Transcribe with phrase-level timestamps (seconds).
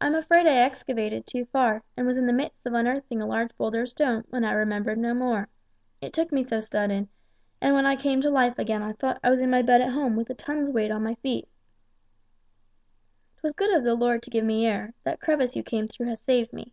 [0.00, 3.54] "I'm afraid I excavated too far and was in the midst of unearthing a large
[3.58, 5.50] boulder of stone when I remembered no more
[6.00, 7.10] it took me so sudden,
[7.60, 9.90] and when I came to life again I thought I was in my bed at
[9.92, 11.46] home with a ton's weight on my feet.
[13.36, 16.22] 'Twas good of the Lord to give me air that crevice you came through has
[16.22, 16.72] saved me."